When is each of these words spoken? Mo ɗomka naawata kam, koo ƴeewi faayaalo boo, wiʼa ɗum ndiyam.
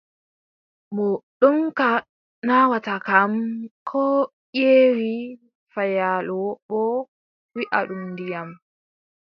Mo 0.95 1.05
ɗomka 1.39 1.87
naawata 2.45 2.93
kam, 3.07 3.31
koo 3.89 4.17
ƴeewi 4.55 5.11
faayaalo 5.73 6.37
boo, 6.67 6.97
wiʼa 7.55 7.79
ɗum 7.87 8.01
ndiyam. 8.13 8.49